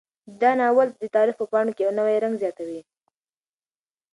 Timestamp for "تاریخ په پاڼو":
1.15-1.71